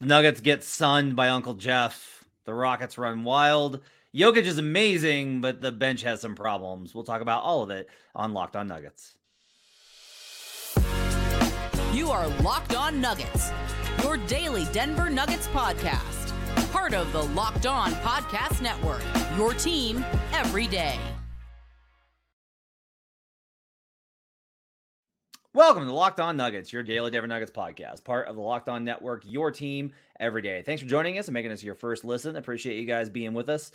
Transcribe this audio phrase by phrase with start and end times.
[0.00, 2.24] Nuggets get sunned by Uncle Jeff.
[2.44, 3.80] The Rockets run wild.
[4.14, 6.94] Jokic is amazing, but the bench has some problems.
[6.94, 9.14] We'll talk about all of it on Locked On Nuggets.
[11.92, 13.50] You are Locked On Nuggets,
[14.04, 16.32] your daily Denver Nuggets podcast.
[16.70, 19.02] Part of the Locked On Podcast Network,
[19.36, 20.98] your team every day.
[25.54, 28.84] Welcome to Locked On Nuggets, your daily Denver Nuggets podcast, part of the Locked On
[28.84, 30.60] Network, your team every day.
[30.60, 32.36] Thanks for joining us and making us your first listen.
[32.36, 33.72] Appreciate you guys being with us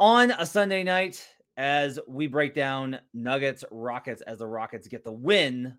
[0.00, 1.22] on a Sunday night
[1.58, 5.76] as we break down Nuggets Rockets as the Rockets get the win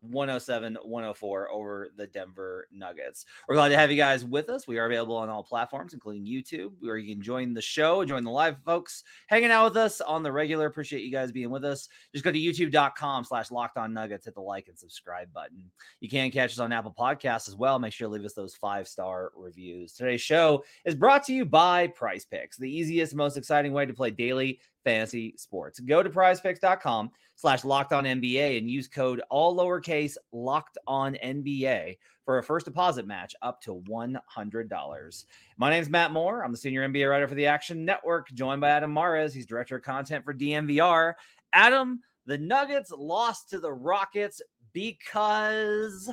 [0.00, 3.24] 107 104 over the Denver Nuggets.
[3.48, 4.66] We're glad to have you guys with us.
[4.66, 8.24] We are available on all platforms, including YouTube, where you can join the show, join
[8.24, 10.66] the live folks hanging out with us on the regular.
[10.66, 11.88] Appreciate you guys being with us.
[12.12, 15.70] Just go to youtube.com slash locked on nuggets, hit the like and subscribe button.
[16.00, 17.78] You can catch us on Apple Podcasts as well.
[17.78, 19.94] Make sure to leave us those five star reviews.
[19.94, 23.94] Today's show is brought to you by Prize Picks, the easiest, most exciting way to
[23.94, 25.80] play daily fantasy sports.
[25.80, 31.96] Go to prizepicks.com slash locked on NBA and use code all lowercase locked on NBA
[32.24, 35.24] for a first deposit match up to $100.
[35.56, 36.44] My name is Matt Moore.
[36.44, 39.32] I'm the senior NBA writer for the Action Network, joined by Adam Mares.
[39.32, 41.14] He's director of content for DNVR.
[41.52, 44.42] Adam, the Nuggets lost to the Rockets
[44.72, 46.12] because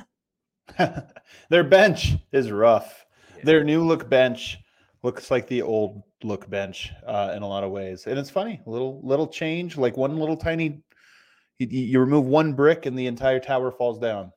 [1.50, 3.04] their bench is rough.
[3.38, 3.44] Yeah.
[3.46, 4.58] Their new look bench
[5.02, 8.60] looks like the old look bench uh, in a lot of ways, and it's funny.
[8.64, 10.82] A little little change, like one little tiny.
[11.58, 14.32] You, you remove one brick, and the entire tower falls down.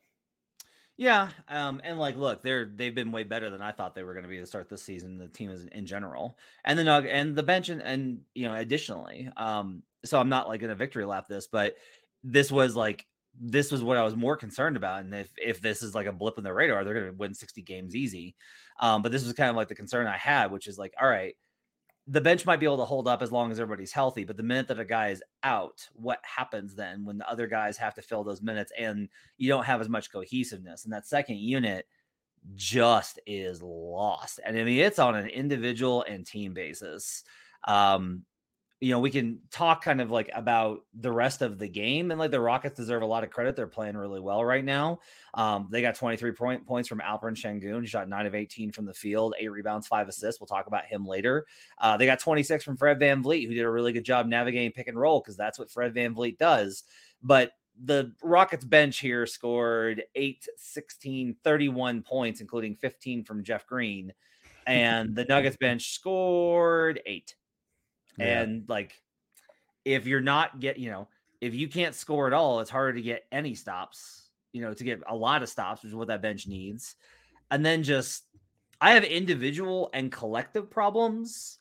[0.97, 4.13] Yeah, um, and like, look, they're they've been way better than I thought they were
[4.13, 5.17] going to be to start this season.
[5.17, 8.55] The team is in general, and the Nug and the bench, and, and you know,
[8.55, 11.75] additionally, um, so I'm not like in a victory lap this, but
[12.23, 13.05] this was like
[13.39, 14.99] this was what I was more concerned about.
[14.99, 17.33] And if if this is like a blip in the radar, they're going to win
[17.33, 18.35] 60 games easy.
[18.81, 21.07] Um, but this was kind of like the concern I had, which is like, all
[21.07, 21.35] right,
[22.11, 24.43] the bench might be able to hold up as long as everybody's healthy, but the
[24.43, 28.01] minute that a guy is out, what happens then when the other guys have to
[28.01, 30.85] fill those minutes and you don't have as much cohesiveness?
[30.85, 31.85] And that second unit
[32.55, 34.39] just is lost.
[34.43, 37.23] And I mean, it's on an individual and team basis.
[37.67, 38.23] Um,
[38.81, 42.11] you know, we can talk kind of like about the rest of the game.
[42.11, 43.55] And like the Rockets deserve a lot of credit.
[43.55, 44.99] They're playing really well right now.
[45.33, 47.81] Um, they got 23 point, points from Alperen Sengun.
[47.81, 50.39] He shot nine of 18 from the field, eight rebounds, five assists.
[50.39, 51.45] We'll talk about him later.
[51.77, 54.87] Uh, they got 26 from Fred VanVleet, who did a really good job navigating pick
[54.87, 56.83] and roll because that's what Fred VanVleet does.
[57.21, 57.51] But
[57.83, 64.13] the Rockets bench here scored 8, 16, 31 points, including 15 from Jeff Green.
[64.67, 67.35] And the Nuggets bench scored eight.
[68.17, 68.41] Yeah.
[68.41, 69.01] And like,
[69.85, 71.07] if you're not get, you know,
[71.41, 74.29] if you can't score at all, it's harder to get any stops.
[74.51, 76.95] You know, to get a lot of stops, which is what that bench needs.
[77.51, 78.23] And then just,
[78.81, 81.59] I have individual and collective problems.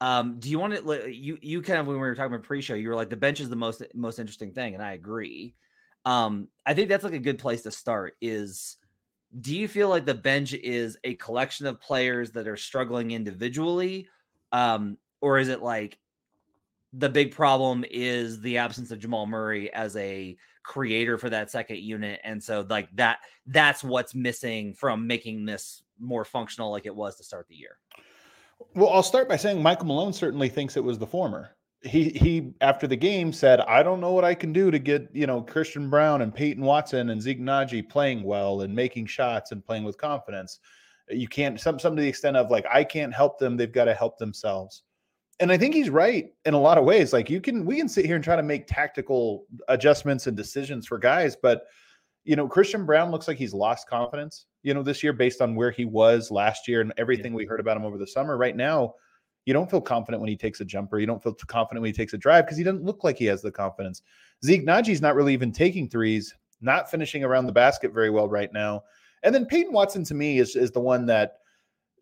[0.00, 2.74] Um, do you want to you you kind of when we were talking about pre-show,
[2.74, 5.56] you were like the bench is the most most interesting thing, and I agree.
[6.04, 8.16] Um, I think that's like a good place to start.
[8.20, 8.76] Is
[9.40, 14.08] do you feel like the bench is a collection of players that are struggling individually,
[14.52, 15.98] um, or is it like
[16.92, 21.78] the big problem is the absence of Jamal Murray as a creator for that second
[21.78, 26.94] unit and so like that that's what's missing from making this more functional like it
[26.94, 27.78] was to start the year.
[28.74, 31.56] Well, I'll start by saying Michael Malone certainly thinks it was the former.
[31.82, 35.08] He he after the game said, "I don't know what I can do to get,
[35.12, 39.52] you know, Christian Braun and Peyton Watson and Zeke Nnaji playing well and making shots
[39.52, 40.58] and playing with confidence.
[41.08, 43.84] You can't some some to the extent of like I can't help them, they've got
[43.84, 44.82] to help themselves."
[45.40, 47.12] And I think he's right in a lot of ways.
[47.12, 50.86] Like you can, we can sit here and try to make tactical adjustments and decisions
[50.86, 51.66] for guys, but
[52.24, 55.54] you know, Christian Braun looks like he's lost confidence, you know, this year based on
[55.54, 57.36] where he was last year and everything yeah.
[57.36, 58.36] we heard about him over the summer.
[58.36, 58.94] Right now,
[59.46, 60.98] you don't feel confident when he takes a jumper.
[60.98, 63.24] You don't feel confident when he takes a drive because he doesn't look like he
[63.24, 64.02] has the confidence.
[64.44, 68.52] Zeke Nnaji's not really even taking threes, not finishing around the basket very well right
[68.52, 68.82] now.
[69.22, 71.38] And then Peyton Watson to me is is the one that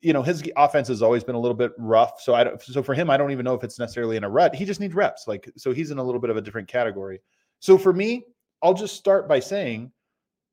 [0.03, 2.21] you know his offense has always been a little bit rough.
[2.21, 4.29] So I don't, so for him, I don't even know if it's necessarily in a
[4.29, 4.55] rut.
[4.55, 5.27] He just needs reps.
[5.27, 7.21] Like so, he's in a little bit of a different category.
[7.61, 8.25] So for me,
[8.63, 9.93] I'll just start by saying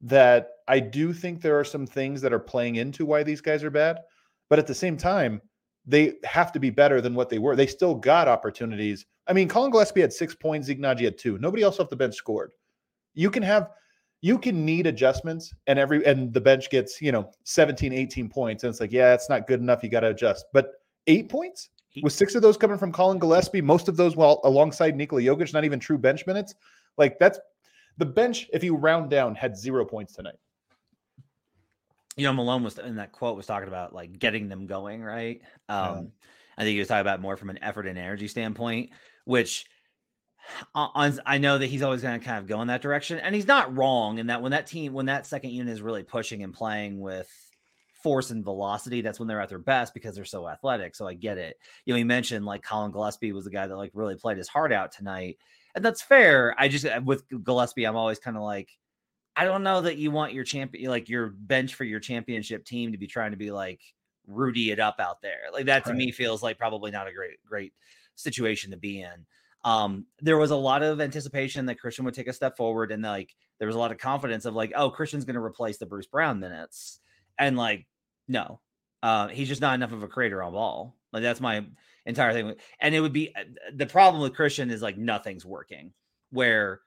[0.01, 3.63] that I do think there are some things that are playing into why these guys
[3.63, 3.99] are bad,
[4.49, 5.41] but at the same time,
[5.85, 7.55] they have to be better than what they were.
[7.55, 9.05] They still got opportunities.
[9.27, 11.37] I mean, collin Gillespie had six points, Zeke had two.
[11.39, 12.51] Nobody else off the bench scored.
[13.13, 13.69] You can have
[14.23, 18.63] you can need adjustments and every and the bench gets you know 17 18 points
[18.63, 21.69] and it's like yeah it's not good enough you got to adjust but eight points
[22.01, 25.53] with six of those coming from Collin Gillespie most of those while alongside Nikola Jokic
[25.53, 26.55] not even true bench minutes
[26.97, 27.37] like that's
[27.97, 30.37] the bench if you round down had zero points tonight
[32.15, 35.41] you know, Malone was in that quote was talking about like getting them going, right?
[35.69, 36.01] Um, yeah.
[36.57, 38.91] I think he was talking about more from an effort and energy standpoint,
[39.25, 39.65] which
[40.75, 43.47] I know that he's always going to kind of go in that direction, and he's
[43.47, 46.53] not wrong in that when that team, when that second unit is really pushing and
[46.53, 47.29] playing with
[48.03, 50.93] force and velocity, that's when they're at their best because they're so athletic.
[50.95, 51.57] So I get it.
[51.85, 54.49] You know, he mentioned like Collin Gillespie was the guy that like really played his
[54.49, 55.37] heart out tonight,
[55.73, 56.53] and that's fair.
[56.57, 58.69] I just uh, with Gillespie, I'm always kind of like,
[59.35, 62.91] I don't know that you want your champion, like your bench for your championship team,
[62.91, 63.79] to be trying to be like
[64.27, 65.49] Rudy it up out there.
[65.51, 65.97] Like that to right.
[65.97, 67.73] me feels like probably not a great great
[68.15, 69.25] situation to be in.
[69.63, 73.03] Um, there was a lot of anticipation that Christian would take a step forward, and
[73.03, 75.85] like there was a lot of confidence of like, oh, Christian's going to replace the
[75.85, 76.99] Bruce Brown minutes,
[77.37, 77.87] and like,
[78.27, 78.59] no,
[79.01, 80.97] uh, he's just not enough of a creator on ball.
[81.11, 81.65] Like that's my
[82.05, 82.55] entire thing.
[82.79, 83.43] And it would be uh,
[83.75, 85.93] the problem with Christian is like nothing's working.
[86.31, 86.81] Where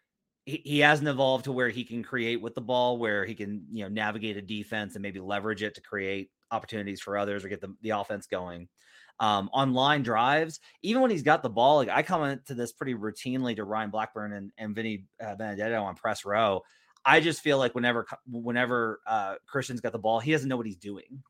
[0.44, 3.66] he, he hasn't evolved to where he can create with the ball, where he can
[3.72, 7.48] you know navigate a defense and maybe leverage it to create opportunities for others or
[7.48, 8.68] get the, the offense going
[9.20, 11.76] um, on line drives, even when he's got the ball.
[11.76, 15.82] Like I comment to this pretty routinely to Ryan Blackburn and, and Vinny uh, Benedetto
[15.82, 16.62] on press row.
[17.04, 20.66] I just feel like whenever whenever uh, Christian's got the ball, he doesn't know what
[20.66, 21.22] he's doing.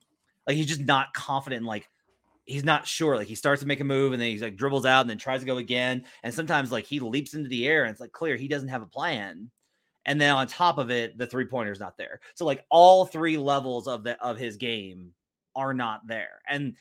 [0.46, 1.60] Like he's just not confident.
[1.60, 1.88] In, like
[2.46, 3.16] he's not sure.
[3.16, 5.18] Like he starts to make a move and then he's like dribbles out and then
[5.18, 6.04] tries to go again.
[6.22, 8.82] And sometimes like he leaps into the air and it's like clear he doesn't have
[8.82, 9.50] a plan.
[10.06, 12.20] And then on top of it, the three pointer's not there.
[12.34, 15.12] So like all three levels of the of his game
[15.56, 16.40] are not there.
[16.48, 16.76] And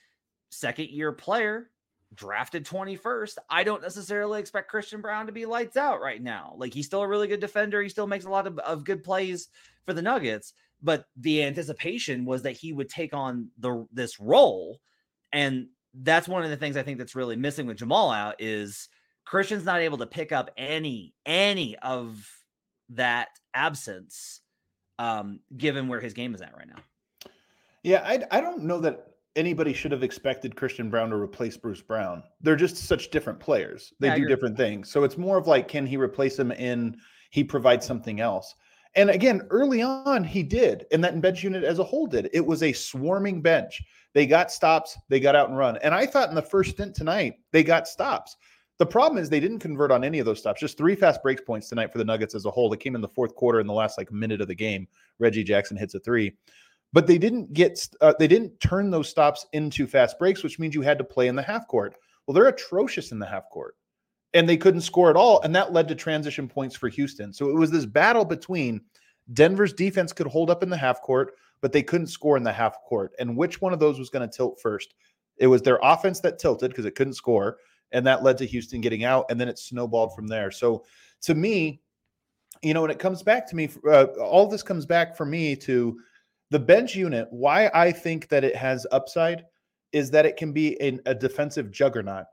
[0.56, 1.69] second year player,
[2.13, 3.38] drafted 21st.
[3.50, 6.56] I don't necessarily expect Christian Braun to be lights out right now.
[6.57, 7.81] Like he's still a really good defender.
[7.81, 9.50] He still makes a lot of, of good plays
[9.86, 10.54] for the Nuggets.
[10.81, 14.80] But the anticipation was that he would take on the this role.
[15.31, 18.90] And that's one of the things I think that's really missing with Jamal out is
[19.25, 22.30] Christian's not able to pick up any any of
[22.90, 24.42] that absence
[25.00, 26.81] um given where his game is at right now.
[27.84, 31.81] Yeah, I I don't know that anybody should have expected Christian Braun to replace Bruce
[31.81, 32.23] Brown.
[32.41, 33.93] They're just such different players.
[33.99, 34.89] They yeah, do different things.
[34.89, 36.97] So it's more of like, can he replace him in
[37.31, 38.55] he provides something else?
[38.95, 42.29] And again, early on, he did, and that bench unit as a whole did.
[42.31, 43.81] It was a swarming bench.
[44.13, 45.77] They got stops, they got out and run.
[45.83, 48.37] And I thought in the first stint tonight, they got stops.
[48.77, 50.61] The problem is they didn't convert on any of those stops.
[50.61, 52.69] Just three fast break points tonight for the Nuggets as a whole.
[52.69, 54.87] That came in the fourth quarter in the last like minute of the game.
[55.19, 56.33] Reggie Jackson hits a three
[56.93, 60.75] but they didn't get uh, they didn't turn those stops into fast breaks, which means
[60.75, 61.95] you had to play in the half court.
[62.25, 63.75] Well, they're atrocious in the half court,
[64.33, 67.33] and they couldn't score at all, and that led to transition points for Houston.
[67.33, 68.81] So it was this battle between
[69.33, 72.53] Denver's defense could hold up in the half court, but they couldn't score in the
[72.53, 74.93] half court, and which one of those was going to tilt first?
[75.37, 77.57] It was their offense that tilted because it couldn't score,
[77.91, 80.51] and that led to Houston getting out, and then it snowballed from there.
[80.51, 80.85] So
[81.23, 81.81] to me,
[82.61, 85.55] you know, when it comes back to me, uh, all this comes back for me
[85.57, 85.99] to
[86.51, 89.45] the bench unit, why I think that it has upside
[89.92, 92.25] is that it can be a, a defensive juggernaut.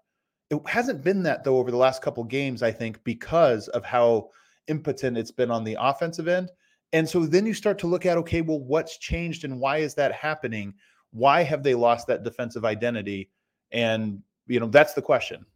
[0.50, 4.30] It hasn't been that though over the last couple games, I think, because of how
[4.68, 6.50] impotent it's been on the offensive end.
[6.92, 9.94] And so then you start to look at, okay, well, what's changed and why is
[9.94, 10.74] that happening?
[11.12, 13.30] Why have they lost that defensive identity?
[13.70, 15.46] And, you know, that's the question.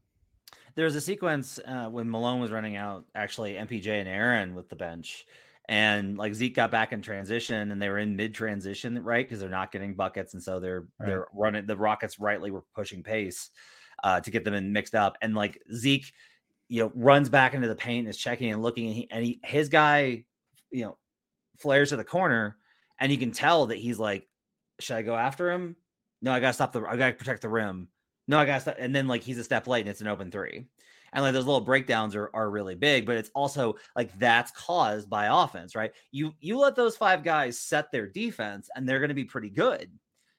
[0.76, 4.68] There was a sequence uh, when Malone was running out, actually, MPJ and Aaron with
[4.68, 5.26] the bench
[5.68, 9.26] and like Zeke got back in transition and they were in mid transition, right?
[9.26, 11.06] Because they're not getting buckets, and so they're right.
[11.06, 13.50] they're running the Rockets rightly were pushing pace
[14.04, 16.12] uh, to get them in mixed up, and like Zeke,
[16.68, 19.24] you know, runs back into the paint, and is checking and looking, and he and
[19.24, 20.24] he his guy,
[20.70, 20.96] you know,
[21.58, 22.56] flares to the corner,
[23.00, 24.28] and you can tell that he's like,
[24.78, 25.76] should I go after him?
[26.22, 27.88] No, I gotta stop the, I gotta protect the rim.
[28.28, 30.30] No, I gotta stop, and then like he's a step late and it's an open
[30.30, 30.66] three
[31.16, 35.10] and like those little breakdowns are, are really big but it's also like that's caused
[35.10, 39.08] by offense right you you let those five guys set their defense and they're going
[39.08, 39.90] to be pretty good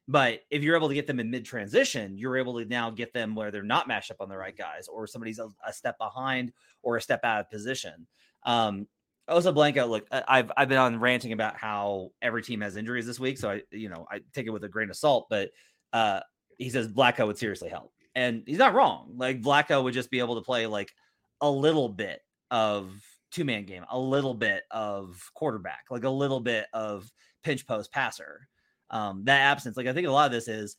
[0.08, 3.12] but if you're able to get them in mid transition you're able to now get
[3.12, 5.98] them where they're not matched up on the right guys or somebody's a, a step
[5.98, 6.54] behind
[6.84, 8.08] or a step out of position
[8.46, 8.88] um
[9.30, 13.20] Oso Blanco, look, I've I've been on ranting about how every team has injuries this
[13.20, 15.28] week, so I you know I take it with a grain of salt.
[15.30, 15.50] But
[15.92, 16.22] uh,
[16.58, 19.14] he says Vlatko would seriously help and he's not wrong.
[19.16, 20.92] Like Vlatko would just be able to play like
[21.40, 22.20] a little bit
[22.50, 22.92] of
[23.32, 27.10] two man game, a little bit of quarterback, like a little bit of
[27.44, 28.48] pinch post passer.
[28.90, 30.78] Um, that absence, like I think a lot of this is,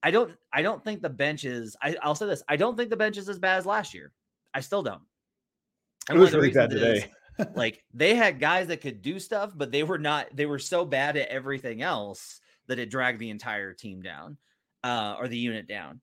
[0.00, 1.74] I don't, I don't think the bench is.
[1.82, 4.12] I, will say this: I don't think the bench is as bad as last year.
[4.54, 5.02] I still don't.
[6.08, 7.10] And it was really bad today.
[7.38, 10.28] Is, like they had guys that could do stuff, but they were not.
[10.36, 14.36] They were so bad at everything else that it dragged the entire team down,
[14.84, 16.00] uh, or the unit down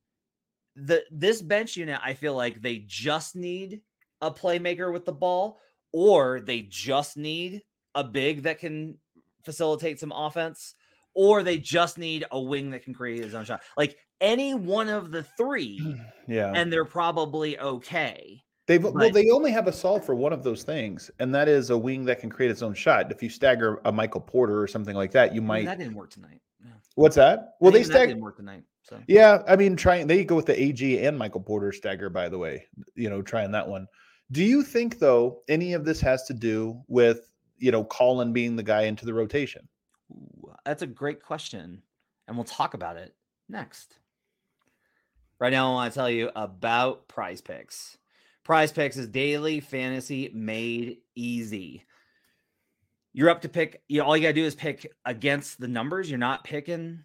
[0.75, 3.81] the this bench unit, I feel like they just need
[4.21, 5.59] a playmaker with the ball,
[5.91, 7.61] or they just need
[7.95, 8.97] a big that can
[9.43, 10.75] facilitate some offense,
[11.13, 13.61] or they just need a wing that can create his own shot.
[13.77, 16.51] Like any one of the three, Yeah.
[16.55, 18.41] and they're probably okay.
[18.65, 21.69] They've well, they only have a solve for one of those things, and that is
[21.69, 23.11] a wing that can create its own shot.
[23.11, 25.65] If you stagger a Michael Porter or something like that, you might.
[25.65, 26.39] that didn't work tonight.
[26.63, 26.71] Yeah.
[26.95, 27.55] What's that?
[27.59, 28.15] Well, they stagger.
[28.17, 28.63] work tonight.
[28.83, 32.09] So Yeah, I mean, trying they go with the AG and Michael Porter stagger.
[32.09, 33.87] By the way, you know, trying that one.
[34.31, 38.55] Do you think though any of this has to do with you know Collin being
[38.55, 39.67] the guy into the rotation?
[40.11, 41.81] Ooh, that's a great question,
[42.27, 43.15] and we'll talk about it
[43.49, 43.97] next.
[45.39, 47.97] Right now, I want to tell you about Prize Picks.
[48.43, 51.83] Prize Picks is daily fantasy made easy.
[53.13, 53.81] You're up to pick.
[53.87, 56.09] You know, all you gotta do is pick against the numbers.
[56.09, 57.03] You're not picking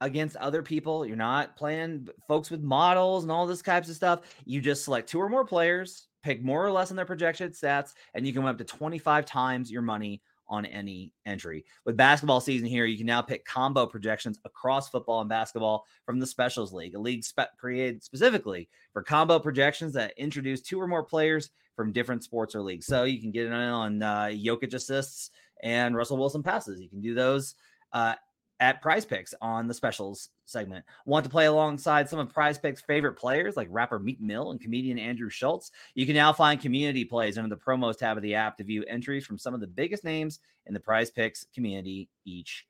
[0.00, 1.04] against other people.
[1.04, 4.20] You're not playing folks with models and all this types of stuff.
[4.44, 7.92] You just select two or more players, pick more or less on their projected stats,
[8.14, 11.64] and you can win up to 25 times your money on any entry.
[11.84, 16.18] With basketball season here, you can now pick combo projections across football and basketball from
[16.18, 20.88] the Specials League, a league spe- created specifically for combo projections that introduce two or
[20.88, 21.50] more players
[21.80, 22.84] from different sports or leagues.
[22.84, 25.30] So you can get in on uh, Jokic assists
[25.62, 26.78] and Russell Wilson passes.
[26.78, 27.54] You can do those
[27.94, 28.16] uh,
[28.60, 30.84] at Prize Picks on the Specials segment.
[31.06, 34.60] Want to play alongside some of Prize Picks' favorite players like rapper Meek Mill and
[34.60, 35.72] comedian Andrew Schulz?
[35.94, 38.84] You can now find community plays under the promos tab of the app to view
[38.86, 42.66] entries from some of the biggest names in the prize picks community each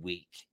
[0.00, 0.46] week.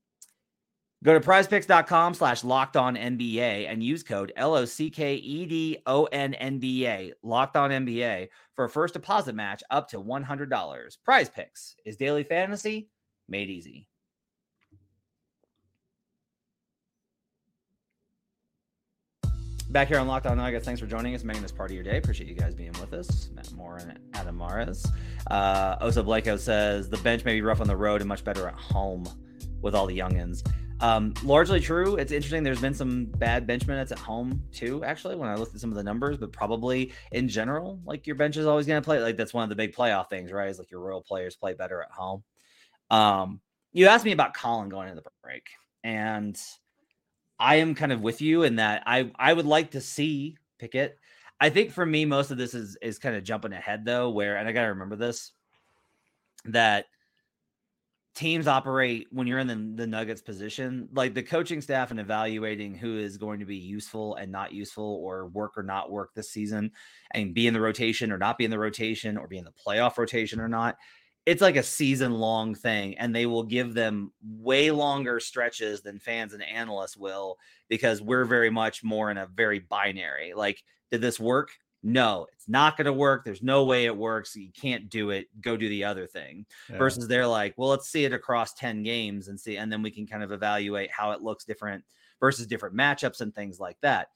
[1.03, 5.46] Go to prizepicks.com slash locked on NBA and use code L O C K E
[5.48, 9.89] D O N N B A, locked on NBA, for a first deposit match up
[9.89, 10.98] to $100.
[11.03, 12.89] Prize Picks is daily fantasy
[13.27, 13.88] made easy.
[19.70, 21.84] Back here on Locked On Nuggets, thanks for joining us, making this part of your
[21.84, 21.98] day.
[21.98, 23.29] Appreciate you guys being with us.
[23.34, 24.86] Matt Moore and Adam Mares.
[25.27, 28.53] Uh, Osa says the bench may be rough on the road and much better at
[28.53, 29.08] home
[29.62, 30.46] with all the youngins.
[30.81, 31.95] Um, largely true.
[31.95, 32.41] It's interesting.
[32.41, 35.69] There's been some bad bench minutes at home too, actually, when I looked at some
[35.69, 39.00] of the numbers, but probably in general, like your bench is always going to play.
[39.00, 40.50] Like that's one of the big playoff things, right?
[40.50, 42.23] Is like your royal players play better at home.
[42.89, 43.41] Um,
[43.73, 45.47] you asked me about Collin going into the break,
[45.83, 46.35] and
[47.39, 50.97] I am kind of with you in that I I would like to see Pickett.
[51.39, 54.38] I think for me, most of this is is kind of jumping ahead though, where
[54.38, 55.31] and I got to remember this
[56.45, 56.88] that
[58.13, 62.75] teams operate when you're in the, the Nuggets position, like the coaching staff and evaluating
[62.75, 66.30] who is going to be useful and not useful or work or not work this
[66.30, 66.72] season
[67.12, 69.53] and be in the rotation or not be in the rotation or be in the
[69.65, 70.77] playoff rotation or not.
[71.25, 76.00] It's like a season long thing, and they will give them way longer stretches than
[76.00, 77.38] fans and analysts will
[77.70, 80.34] because we're very much more in a very binary.
[80.34, 81.51] Like, did this work?
[81.83, 83.25] No, it's not going to work.
[83.25, 84.35] There's no way it works.
[84.35, 85.27] You can't do it.
[85.41, 86.77] Go do the other thing Yeah.
[86.77, 89.89] versus they're like, well, let's see it across 10 games and see, and then we
[89.89, 91.83] can kind of evaluate how it looks different
[92.19, 94.09] versus different matchups and things like that.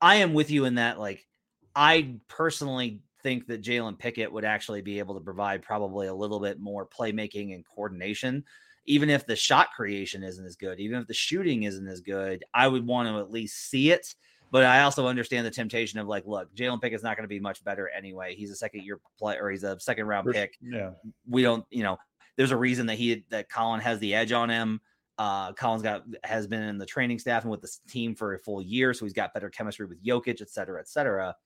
[0.00, 1.26] I am with you in that, like,
[1.74, 6.40] I personally think that Jalen Pickett would actually be able to provide probably a little
[6.40, 8.44] bit more playmaking and coordination.
[8.86, 12.44] Even if the shot creation isn't as good, even if the shooting isn't as good,
[12.54, 14.14] I would want to at least see it.
[14.50, 17.38] But I also understand the temptation of like, look, Jalen Pickett's not going to be
[17.38, 18.34] much better anyway.
[18.34, 20.90] He's a second year player, or he's a second round First- pick Yeah.
[21.28, 21.98] we don't, you know,
[22.36, 24.80] there's a reason that he that Collin has the edge on him.
[25.18, 28.38] Uh, Collin's got has been in the training staff and with the team for a
[28.38, 31.36] full year, so he's got better chemistry with Jokic, et cetera, et cetera.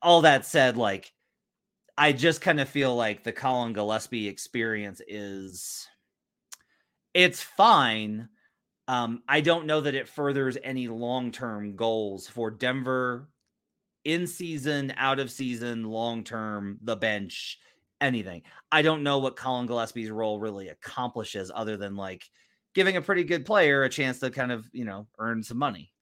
[0.00, 1.12] All that said, like
[1.98, 5.88] I just kind of feel like the Collin Gillespie experience is
[7.12, 8.28] it's fine.
[8.90, 13.28] Um, I don't know that it furthers any long-term goals for Denver
[14.04, 17.60] in season, out of season, long term, the bench,
[18.00, 18.42] anything.
[18.72, 22.24] I don't know what Collin Gillespie's role really accomplishes other than like
[22.74, 25.92] giving a pretty good player a chance to kind of, you know, earn some money.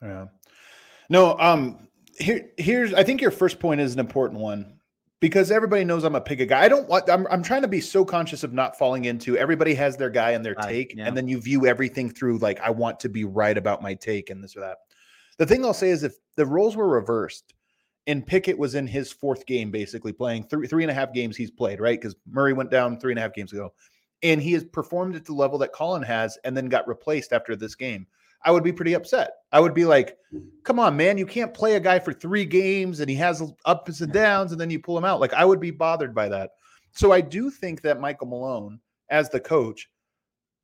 [0.00, 0.26] Yeah.
[1.10, 4.75] No, um here here's I think your first point is an important one
[5.26, 6.62] because everybody knows I'm a pick guy.
[6.62, 9.74] I don't want I'm I'm trying to be so conscious of not falling into everybody
[9.74, 11.04] has their guy and their Right, take yeah.
[11.04, 14.30] and then you view everything through like I want to be right about my take
[14.30, 14.76] and this or that.
[15.38, 17.54] The thing I'll say is if the roles were reversed
[18.06, 21.36] and Pickett was in his fourth game, basically playing three three and a half games
[21.36, 22.00] he's played, right?
[22.00, 23.74] Because Murray went down three and a half games ago,
[24.22, 27.56] and he has performed at the level that Collin has, and then got replaced after
[27.56, 28.06] this game.
[28.46, 29.32] I would be pretty upset.
[29.52, 30.46] I would be like, mm-hmm.
[30.62, 34.00] "Come on, man, you can't play a guy for three games and he has ups
[34.00, 36.52] and downs, and then you pull him out." Like I would be bothered by that.
[36.92, 39.90] So I do think that Michael Malone, as the coach,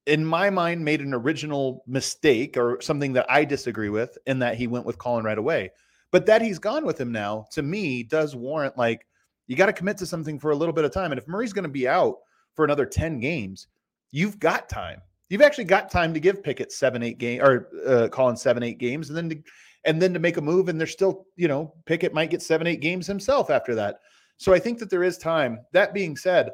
[0.07, 4.57] in my mind, made an original mistake or something that I disagree with, in that
[4.57, 5.73] he went with Collin right away.
[6.11, 9.07] But that he's gone with him now, to me, does warrant like
[9.47, 11.13] you got to commit to something for a little bit of time.
[11.13, 12.19] And if Murray's going to be out
[12.55, 13.67] for another 10 games,
[14.11, 15.01] you've got time.
[15.33, 18.77] You've actually got time to give Pickett seven, eight game or uh, Collin seven, eight
[18.77, 19.43] games, and then to,
[19.87, 20.69] and then to make a move.
[20.69, 24.01] And there's still, you know, Pickett might get seven, eight games himself after that.
[24.37, 25.61] So I think that there is time.
[25.73, 26.51] That being said,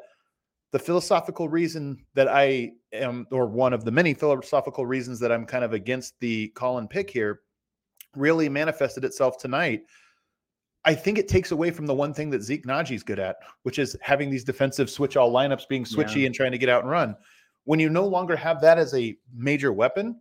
[0.71, 5.45] the philosophical reason that I am, or one of the many philosophical reasons that I'm
[5.45, 7.41] kind of against the Collin pick here,
[8.15, 9.81] really manifested itself tonight.
[10.85, 13.77] I think it takes away from the one thing that Zeke Nnaji's good at, which
[13.77, 16.27] is having these defensive switch all lineups, being switchy yeah.
[16.27, 17.17] and trying to get out and run.
[17.65, 20.19] When you no longer have that as a major weapon,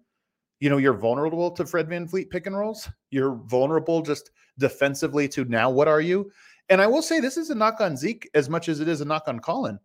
[0.61, 2.89] you know, you're vulnerable to Fred VanVleet pick and rolls.
[3.11, 6.31] You're vulnerable just defensively to now what are you?
[6.69, 9.01] And I will say this is a knock on Zeke as much as it is
[9.01, 9.79] a knock on Collin.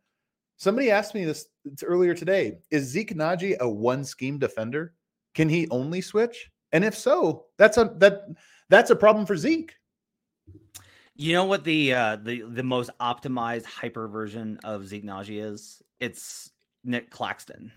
[0.58, 1.48] Somebody asked me this
[1.84, 2.58] earlier today.
[2.72, 4.94] Is Zeke Nnaji a one scheme defender?
[5.34, 6.52] Can he only switch?
[6.72, 8.28] And if so, that's a that
[8.70, 9.76] that's a problem for Zeke.
[11.16, 15.82] You know what the uh the the most optimized hyper version of Zeke Nnaji is?
[16.00, 16.52] It's
[16.84, 17.72] Nick Claxton.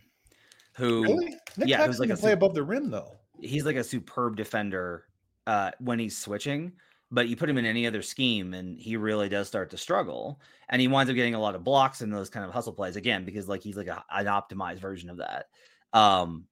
[0.74, 1.36] Who really?
[1.56, 3.18] Nick yeah, Claxton who's like can a play above the rim though.
[3.40, 5.04] He's like a superb defender
[5.46, 6.72] uh when he's switching
[7.10, 10.40] but you put him in any other scheme and he really does start to struggle
[10.68, 12.96] and he winds up getting a lot of blocks in those kind of hustle plays
[12.96, 15.46] again because like he's like a, an optimized version of that
[15.92, 16.44] um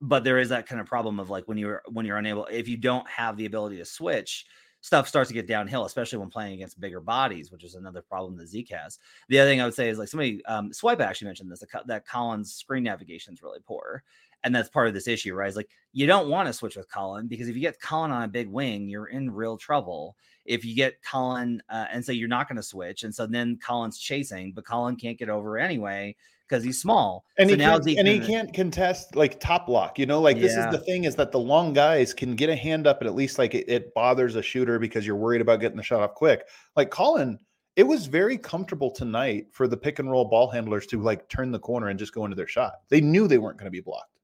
[0.00, 2.68] but there is that kind of problem of like when you're when you're unable if
[2.68, 4.46] you don't have the ability to switch
[4.86, 8.36] stuff starts to get downhill especially when playing against bigger bodies which is another problem
[8.36, 11.26] that zeke has the other thing i would say is like somebody um swipe actually
[11.26, 14.04] mentioned this that collins screen navigation is really poor
[14.44, 15.48] and that's part of this issue, right?
[15.48, 18.22] It's like you don't want to switch with Collin because if you get Collin on
[18.22, 20.16] a big wing, you're in real trouble.
[20.44, 23.58] If you get Collin uh, and say you're not going to switch, and so then
[23.60, 26.14] Collin's chasing, but Collin can't get over anyway
[26.48, 27.24] because he's small.
[27.38, 29.98] And, so he, can't, and he can't contest like top block.
[29.98, 32.56] You know, like this is the thing is that the long guys can get a
[32.56, 35.60] hand up and at least like it, it bothers a shooter because you're worried about
[35.60, 36.46] getting the shot off quick.
[36.76, 37.38] Like Collin,
[37.74, 41.50] it was very comfortable tonight for the pick and roll ball handlers to like turn
[41.50, 42.74] the corner and just go into their shot.
[42.88, 44.18] They knew they weren't going to be blocked.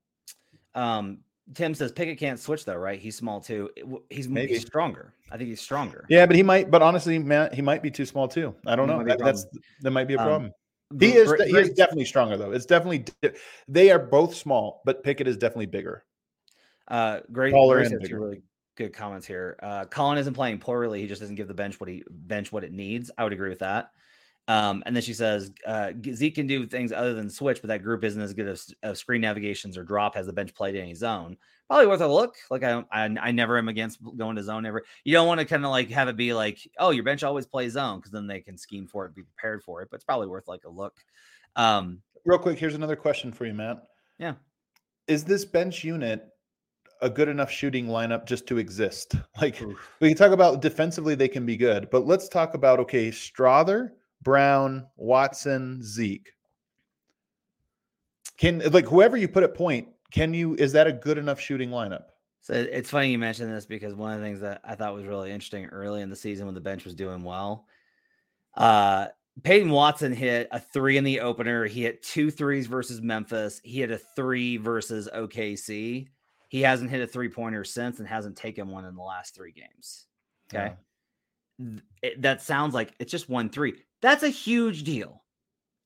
[0.75, 1.19] Um,
[1.55, 2.99] Tim says Pickett can't switch though, right?
[2.99, 3.69] He's small too.
[4.09, 5.13] He's maybe he's stronger.
[5.31, 6.07] I think he's stronger.
[6.09, 6.71] Yeah, but he might.
[6.71, 8.55] But honestly, man, he might be too small too.
[8.67, 9.03] I don't know.
[9.03, 9.47] That, that's
[9.81, 10.45] that might be a um, problem.
[10.47, 10.53] Um,
[11.01, 11.29] he is.
[11.29, 12.53] Great, he is definitely stronger though.
[12.53, 13.05] It's definitely.
[13.69, 16.05] They are both small, but Pickett is definitely bigger.
[16.89, 17.53] Uh, great.
[17.53, 18.21] Taller bigger.
[18.21, 18.43] Really
[18.77, 19.59] good comments here.
[19.63, 21.01] Uh, Collin isn't playing poorly.
[21.01, 23.11] He just doesn't give the bench what he bench what it needs.
[23.17, 23.91] I would agree with that.
[24.49, 27.83] Um, and then she says uh, Zeke can do things other than switch, but that
[27.83, 30.17] group isn't as good as, as screen navigations or drop.
[30.17, 31.37] Has the bench played in any zone?
[31.73, 32.37] Probably worth a look.
[32.51, 34.67] Like I, I, I never am against going to zone.
[34.67, 34.83] Ever.
[35.05, 37.47] You don't want to kind of like have it be like, oh, your bench always
[37.47, 39.89] plays zone because then they can scheme for it, be prepared for it.
[39.91, 40.95] But it's probably worth like a look.
[41.57, 43.85] Um, Real quick, here's another question for you, Matt.
[44.19, 44.35] Yeah,
[45.07, 46.29] is this bench unit
[47.01, 49.15] a good enough shooting lineup just to exist?
[49.41, 49.91] Like Oof.
[49.99, 53.93] we can talk about defensively, they can be good, but let's talk about okay, Strawther
[54.21, 56.35] Braun, Watson, Zeke.
[58.37, 61.71] Can like whoever you put at point, can you is that a good enough shooting
[61.71, 62.05] lineup?
[62.43, 65.07] So it's funny you mentioned this because one of the things that I thought was
[65.07, 67.67] really interesting early in the season when the bench was doing well,
[68.57, 69.09] uh,
[69.43, 71.65] Peyton Watson hit a three in the opener.
[71.65, 73.61] He hit two threes versus Memphis.
[73.65, 76.09] He hit a three versus OKC.
[76.49, 79.53] He hasn't hit a three pointer since and hasn't taken one in the last three
[79.53, 80.07] games.
[80.53, 80.75] Okay.
[81.59, 81.79] Yeah.
[82.03, 83.75] It, that sounds like it's just one three.
[84.03, 85.23] That's a huge deal.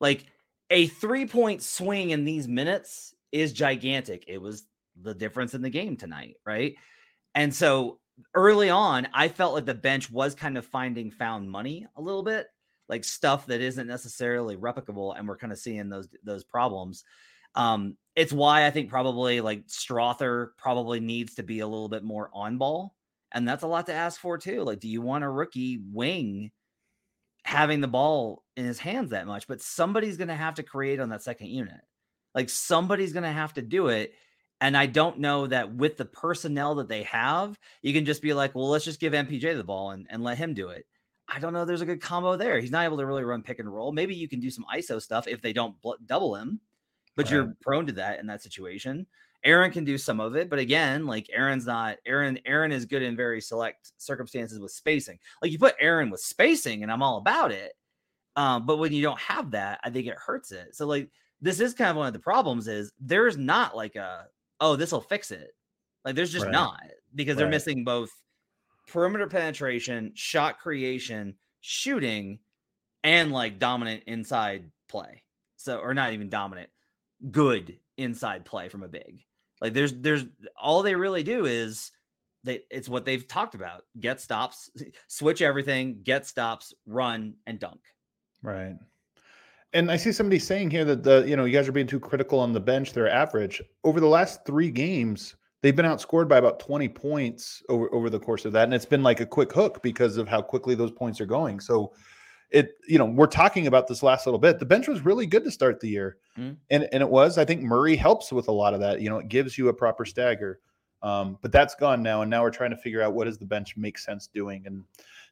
[0.01, 0.25] Like
[0.71, 4.25] a three point swing in these minutes is gigantic.
[4.29, 4.67] It was
[5.01, 6.75] the difference in the game tonight, right?
[7.35, 7.99] And so
[8.35, 12.23] early on, I felt like the bench was kind of finding found money a little
[12.23, 12.47] bit,
[12.89, 17.05] like stuff that isn't necessarily replicable, and we're kind of seeing those those problems.
[17.55, 22.05] Um, it's why I think probably like Strawther probably needs to be a little bit
[22.05, 22.95] more on ball,
[23.33, 24.63] and that's a lot to ask for too.
[24.63, 26.51] Like, do you want a rookie wing
[27.47, 30.99] having the ball in his hands that much, but somebody's going to have to create
[30.99, 31.81] on that second unit.
[32.37, 34.13] Like somebody's going to have to do it.
[34.61, 38.35] And I don't know that with the personnel that they have, you can just be
[38.35, 40.87] like, well, let's just give MPJ the ball and, and let him do it.
[41.29, 41.65] I don't know.
[41.65, 42.61] There's a good combo there.
[42.61, 43.91] He's not able to really run pick and roll.
[43.91, 46.61] Maybe you can do some ISO stuff if they don't bl- double him,
[47.17, 47.33] but right.
[47.33, 49.07] you're prone to that in that situation.
[49.45, 52.39] Aaron can do some of it, but again, like Aaron's not Aaron.
[52.47, 55.19] Aaron is good in very select circumstances with spacing.
[55.41, 57.73] Like you put Aaron with spacing, and I'm all about it.
[58.35, 60.75] Um, but when you don't have that, I think it hurts it.
[60.75, 61.11] So like
[61.47, 64.27] this is kind of one of the problems is there's not like a
[64.61, 65.53] oh this will fix it.
[66.05, 66.53] Like there's just right.
[66.53, 66.83] not
[67.15, 67.43] because right.
[67.43, 68.11] they're missing both
[68.89, 72.41] perimeter penetration, shot creation, shooting,
[73.05, 75.23] and like dominant inside play.
[75.57, 76.69] So or not even dominant,
[77.31, 79.23] good inside play from a big.
[79.61, 80.25] Like there's there's
[80.61, 81.93] all they really do is
[82.43, 83.85] they it's what they've talked about.
[84.01, 84.69] Get stops,
[85.07, 87.81] switch everything, get stops, run and dunk.
[88.43, 88.75] Right.
[89.73, 92.01] And I see somebody saying here that the you know you guys are being too
[92.01, 92.93] critical on the bench.
[92.93, 97.93] They're average over the last three games, they've been outscored by about 20 points over
[97.95, 100.41] over the course of that, and it's been like a quick hook because of how
[100.41, 101.61] quickly those points are going.
[101.61, 101.93] So
[102.51, 104.59] it you know we're talking about this last little bit.
[104.61, 106.57] The bench was really good to start the year, Mhm.
[106.71, 107.37] and and it was.
[107.37, 109.01] I think Murray helps with a lot of that.
[109.01, 110.61] You know, it gives you a proper stagger.
[111.03, 113.45] Um, but that's gone now, and now we're trying to figure out what does the
[113.45, 114.63] bench make sense doing.
[114.67, 114.83] And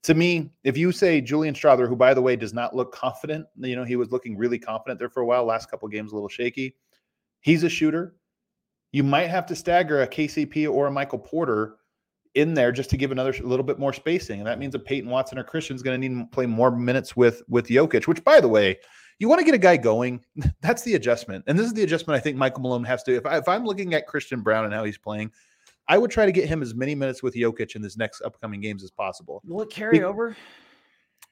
[0.04, 3.46] to me, if you say Julian Strawther, who by the way does not look confident,
[3.56, 5.44] you know, he was looking really confident there for a while.
[5.44, 6.76] Last couple games a little shaky.
[7.40, 8.14] He's a shooter.
[8.92, 11.76] You might have to stagger a KCP or a Michael Porter
[12.34, 14.78] in there just to give another sh- little bit more spacing, and that means a
[14.78, 18.06] Peyton Watson or Christian's going to need to play more minutes with with Jokic.
[18.06, 18.78] Which, by the way,
[19.18, 20.22] you want to get a guy going.
[20.60, 23.16] That's the adjustment, and this is the adjustment I think Michael Malone has to.
[23.16, 25.32] If, I, if I'm looking at Christian Braun and how he's playing,
[25.88, 28.60] I would try to get him as many minutes with Jokic in his next upcoming
[28.60, 29.42] games as possible.
[29.44, 30.36] Will it carry Be- over?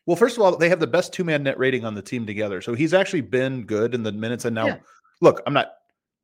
[0.07, 2.27] Well, first of all, they have the best two man net rating on the team
[2.27, 2.61] together.
[2.61, 4.45] So he's actually been good in the minutes.
[4.45, 4.79] And now, Yeah.
[5.21, 5.75] look, I'm not,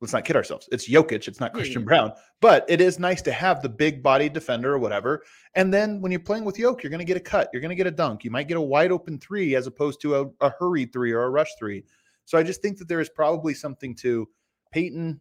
[0.01, 0.67] let's not kid ourselves.
[0.71, 1.85] It's Jokic, it's not Christian yeah.
[1.85, 2.11] Braun,
[2.41, 5.23] but it is nice to have the big body defender or whatever.
[5.55, 7.69] And then when you're playing with Yoke, you're going to get a cut, you're going
[7.69, 10.25] to get a dunk, you might get a wide open three as opposed to a,
[10.41, 11.83] a hurried three or a rush three.
[12.25, 14.27] So I just think that there is probably something to
[14.71, 15.19] Peyton,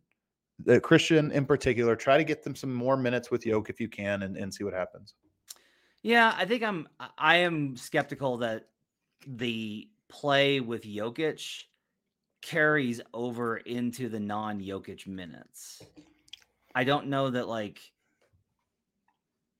[0.64, 1.94] the Christian in particular.
[1.96, 4.64] Try to get them some more minutes with Yoke if you can and, and see
[4.64, 5.14] what happens.
[6.02, 6.88] Yeah, I think I'm.
[7.18, 8.68] I- am skeptical that
[9.26, 11.64] the play with Jokic
[12.40, 15.82] carries over into the non-Jokic minutes.
[16.74, 17.80] I don't know that like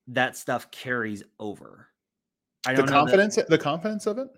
[0.07, 1.89] that stuff carries over.
[2.67, 4.29] I The don't know that- confidence, the confidence of it.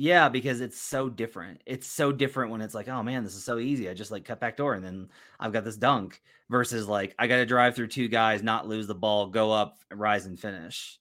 [0.00, 1.60] Yeah, because it's so different.
[1.66, 3.90] It's so different when it's like, oh man, this is so easy.
[3.90, 5.08] I just like cut back door and then
[5.40, 8.86] I've got this dunk versus like I got to drive through two guys, not lose
[8.86, 11.00] the ball, go up, rise and finish.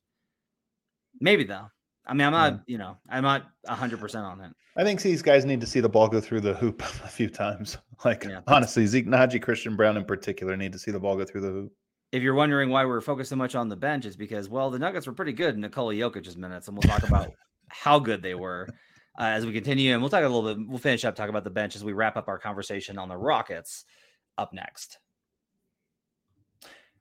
[1.21, 1.67] Maybe though.
[2.07, 2.49] I mean, I'm Yeah.
[2.49, 4.51] not, you know, I'm not 100% on it.
[4.75, 7.29] I think these guys need to see the ball go through the hoop a few
[7.29, 7.77] times.
[8.05, 11.25] Like Yeah, honestly, Zeke Nnaji, Christian Braun in particular need to see the ball go
[11.25, 11.73] through the hoop.
[12.11, 14.77] If you're wondering why we're focused so much on the bench, it's because, well, the
[14.77, 17.31] Nuggets were pretty good in Nikola Jokic's minutes, and we'll talk about
[17.69, 18.69] how good they were
[19.17, 19.93] uh, as we continue.
[19.93, 21.93] And we'll talk a little bit, we'll finish up, talk about the bench as we
[21.93, 23.85] wrap up our conversation on the Rockets
[24.37, 24.99] up next.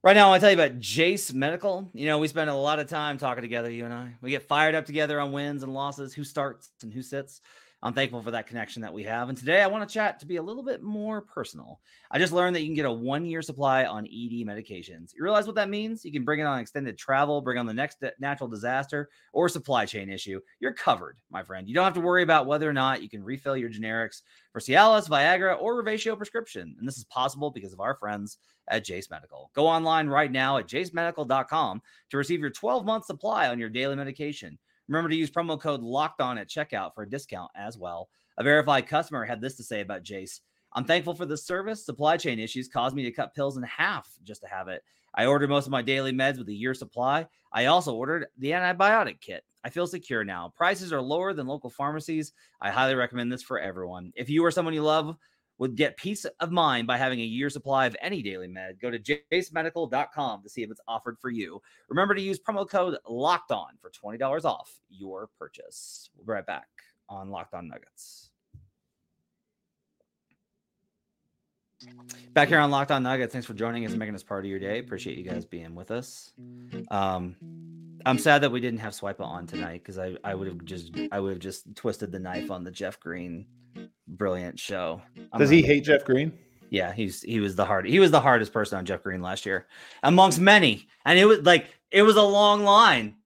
[0.02, 1.90] Right now, I want to tell you about Jase Medical.
[1.92, 4.14] You know, we spend a lot of time talking together, you and I.
[4.20, 7.40] We get fired up together on wins and losses, who starts and who sits.
[7.82, 9.28] I'm thankful for that connection that we have.
[9.28, 11.78] And today I want to chat to be a little bit more personal.
[12.10, 15.12] I just learned that you can get a one year supply on ED medications.
[15.14, 16.04] You realize what that means?
[16.04, 19.84] You can bring it on extended travel, bring on the next natural disaster or supply
[19.84, 20.40] chain issue.
[20.58, 21.68] You're covered, my friend.
[21.68, 24.60] You don't have to worry about whether or not you can refill your generics for
[24.60, 26.74] Cialis, Viagra, or Revatio prescription.
[26.78, 29.50] And this is possible because of our friends at Jase Medical.
[29.54, 33.96] Go online right now at jasemedical.com to receive your 12 month supply on your daily
[33.96, 34.58] medication.
[34.88, 38.09] Remember to use promo code locked on at checkout for a discount as well.
[38.38, 40.40] A verified customer had this to say about Jase.
[40.72, 41.85] I'm thankful for the service.
[41.85, 44.83] Supply chain issues caused me to cut pills in half just to have it.
[45.14, 47.27] I ordered most of my daily meds with a year supply.
[47.53, 49.42] I also ordered the antibiotic kit.
[49.64, 50.53] I feel secure now.
[50.55, 52.33] Prices are lower than local pharmacies.
[52.61, 54.12] I highly recommend this for everyone.
[54.14, 55.16] If you or someone you love
[55.58, 58.90] would get peace of mind by having a year supply of any daily med, go
[58.90, 61.60] to jasemedical.com to see if it's offered for you.
[61.88, 66.10] Remember to use promo code locked on for $20 off your purchase.
[66.16, 66.68] We'll be right back
[67.08, 68.25] on Locked On Nuggets.
[72.32, 73.32] Back here on Locked On Nuggets.
[73.32, 74.78] Thanks for joining us and making us part of your day.
[74.78, 76.32] Appreciate you guys being with us.
[76.90, 77.36] Um,
[78.04, 80.96] I'm sad that we didn't have Swipa on tonight because I, I would have just
[81.12, 83.46] I would have just twisted the knife on the Jeff Green
[84.06, 85.02] brilliant show.
[85.32, 86.32] I'm Does he hate Jeff Green?
[86.70, 89.46] yeah, he's he was the hard he was the hardest person on Jeff Green last
[89.46, 89.66] year,
[90.02, 90.88] amongst many.
[91.04, 93.16] And it was like it was a long line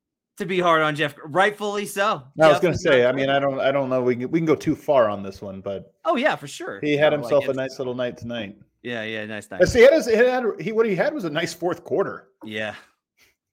[0.40, 2.24] to be hard on Jeff, rightfully so.
[2.40, 3.07] I was going to say.
[3.07, 3.61] I mean, I don't.
[3.61, 4.03] I don't know.
[4.03, 6.81] We can, we can go too far on this one, but oh yeah, for sure.
[6.83, 8.57] he had No, like, himself a nice little night tonight.
[8.83, 9.66] Yeah, yeah, nice, night.
[9.68, 12.29] See, he had, his, he had he what he had was a nice fourth quarter.
[12.44, 12.74] Yeah,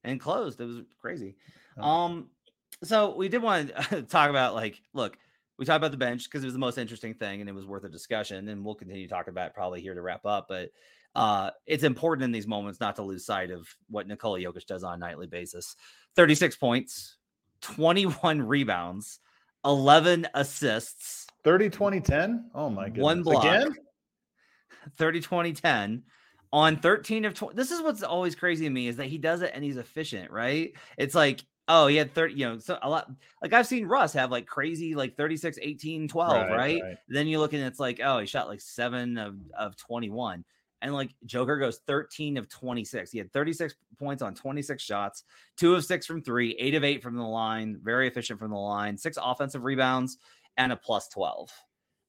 [0.04, 0.60] and closed.
[0.60, 1.36] It was crazy.
[1.78, 1.82] Oh.
[1.82, 2.30] Um,
[2.82, 5.16] so we did want to talk about like, look,
[5.58, 7.66] we talked about the bench because it was the most interesting thing and it was
[7.66, 10.46] worth a discussion, and we'll continue talking about it probably here to wrap up.
[10.48, 10.70] But
[11.18, 14.84] uh, it's important in these moments not to lose sight of what Nikola Jokic does
[14.84, 15.74] on a nightly basis.
[16.14, 17.16] Thirty-six points,
[17.60, 19.20] twenty-one rebounds,
[19.64, 21.26] eleven assists.
[21.44, 22.50] 30, 20, 10?
[22.54, 23.02] Oh my goodness.
[23.02, 23.44] One block.
[23.44, 23.74] Again?
[24.96, 26.02] 30 20 10
[26.52, 29.42] on 13 of 20 this is what's always crazy to me is that he does
[29.42, 32.88] it and he's efficient right it's like oh he had 30 you know so a
[32.88, 33.10] lot
[33.42, 36.96] like i've seen russ have like crazy like 36 18 12 right, Right, right.
[37.08, 40.44] then you look and it's like oh he shot like 7 of, of 21
[40.82, 45.24] and like joker goes 13 of 26 he had 36 points on 26 shots
[45.56, 48.56] 2 of 6 from 3 8 of 8 from the line very efficient from the
[48.56, 50.18] line 6 offensive rebounds
[50.58, 51.50] and a plus 12.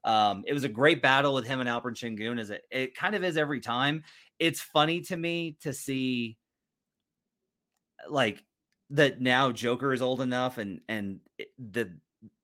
[0.04, 3.16] Um, it was a great battle with him and Alperen Sengun, as it, it kind
[3.16, 4.04] of is every time.
[4.40, 6.38] It's funny to me to see
[8.10, 8.44] like
[8.90, 11.20] that now Joker is old enough and and
[11.60, 11.92] the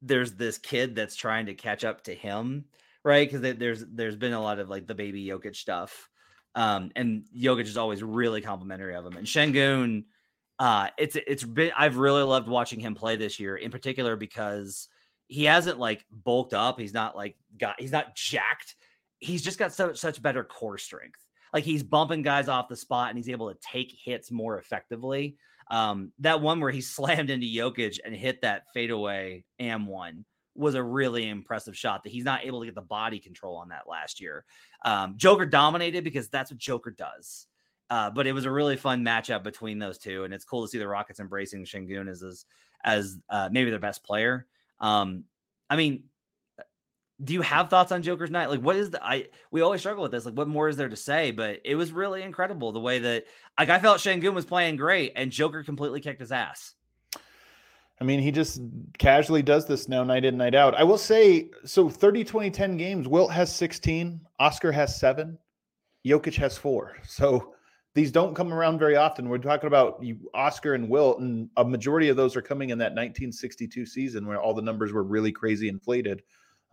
[0.02, 2.66] there's this kid that's trying to catch up to him,
[3.04, 3.30] right?
[3.30, 6.10] Because there's there's been a lot of like the baby Jokic stuff.
[6.56, 9.18] Um, and Jokic is always really complimentary of him.
[9.18, 10.06] And Sengun,
[10.58, 14.88] uh, it's it's been I've really loved watching him play this year, in particular because
[15.28, 16.80] he hasn't like bulked up.
[16.80, 18.76] He's not like got he's not jacked.
[19.20, 21.20] He's just got so such better core strength.
[21.54, 25.38] Like he's bumping guys off the spot and he's able to take hits more effectively.
[25.70, 30.76] Um, that one where he slammed into Jokic and hit that fadeaway am one was
[30.76, 33.88] a really impressive shot that he's not able to get the body control on that
[33.88, 34.46] last year.
[34.84, 37.48] Um, Joker dominated because that's what Joker does.
[37.90, 40.68] Uh, but it was a really fun matchup between those two, and it's cool to
[40.68, 42.46] see the Rockets embracing Sengun as
[42.84, 44.46] as, uh, maybe their best player.
[44.80, 45.26] Um,
[45.70, 46.04] I mean,
[47.24, 48.50] do you have thoughts on Joker's night?
[48.50, 49.28] Like, what is the I?
[49.52, 50.26] We always struggle with this.
[50.26, 51.32] Like, what more is there to say?
[51.32, 53.26] But it was really incredible the way that
[53.58, 56.74] like I felt Sengun was playing great, and Joker completely kicked his ass.
[58.00, 58.62] I mean, he just
[58.98, 60.76] casually does this now, night in, night out.
[60.76, 63.08] I will say, so 30, 20, 10 games.
[63.08, 65.38] Wilt has 16, Oscar has seven,
[66.06, 66.98] Jokic has four.
[67.04, 67.54] So
[67.94, 69.30] these don't come around very often.
[69.30, 70.04] We're talking about
[70.34, 74.42] Oscar and Wilt, and a majority of those are coming in that 1962 season where
[74.42, 76.22] all the numbers were really crazy inflated.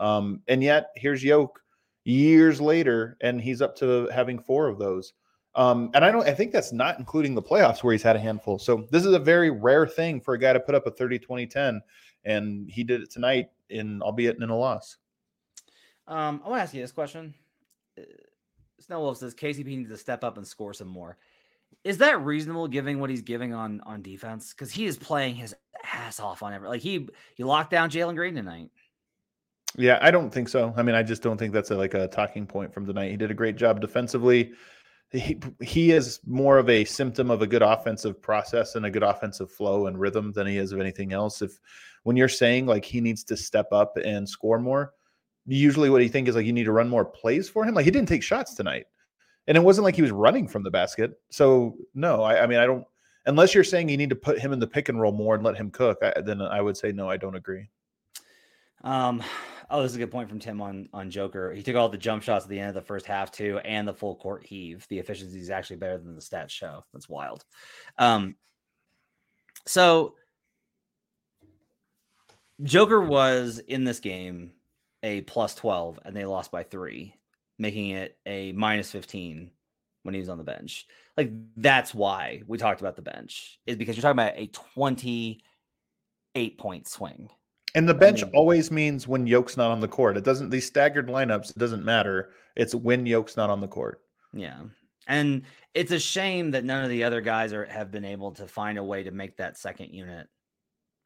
[0.00, 1.60] Um, and yet here's Yoke
[2.04, 5.12] years later, and he's up to having four of those.
[5.54, 8.20] Um, and I don't, I think that's not including the playoffs where he's had a
[8.20, 8.58] handful.
[8.58, 11.18] So this is a very rare thing for a guy to put up a 30,
[11.18, 11.82] 20, 10.
[12.24, 14.96] And he did it tonight in, albeit in a loss.
[16.06, 17.34] Um, I want to ask you this question.
[17.98, 18.02] Uh,
[18.80, 21.18] Snow Wolf says KCP needs to step up and score some more.
[21.84, 24.52] Is that reasonable giving what he's giving on on defense?
[24.52, 25.54] Because he is playing his
[25.92, 28.70] ass off on every like he he locked down Jalen Green tonight.
[29.76, 30.74] Yeah, I don't think so.
[30.76, 33.10] I mean, I just don't think that's a, like a talking point from tonight.
[33.10, 34.52] He did a great job defensively.
[35.12, 39.02] He, he is more of a symptom of a good offensive process and a good
[39.02, 41.42] offensive flow and rhythm than he is of anything else.
[41.42, 41.58] If
[42.04, 44.94] when you're saying like he needs to step up and score more,
[45.46, 47.74] usually what you think is like you need to run more plays for him.
[47.74, 48.86] Like he didn't take shots tonight,
[49.46, 51.12] and it wasn't like he was running from the basket.
[51.30, 52.84] So no, I, I mean I don't.
[53.26, 55.44] Unless you're saying you need to put him in the pick and roll more and
[55.44, 57.08] let him cook, I, then I would say no.
[57.08, 57.68] I don't agree.
[58.82, 59.22] Um,
[59.72, 61.50] Oh, this is a good point from Tim on on Joker.
[61.54, 63.88] He took all the jump shots at the end of the first half too, and
[63.88, 64.86] the full court heave.
[64.90, 66.84] The efficiency is actually better than the stats show.
[66.92, 67.42] That's wild.
[67.96, 68.36] Um,
[69.66, 70.16] so
[72.62, 74.52] Joker was in this game
[75.02, 77.14] a plus twelve, and they lost by three,
[77.58, 79.52] making it a minus fifteen
[80.02, 80.86] when he was on the bench.
[81.16, 85.40] Like that's why we talked about the bench is because you're talking about a twenty
[86.34, 87.30] eight point swing
[87.74, 90.16] and the bench I mean, always means when Yoke's not on the court.
[90.16, 92.30] It doesn't these staggered lineups, it doesn't matter.
[92.56, 94.00] It's when Yoke's not on the court.
[94.32, 94.60] Yeah.
[95.06, 95.42] And
[95.74, 98.78] it's a shame that none of the other guys are have been able to find
[98.78, 100.28] a way to make that second unit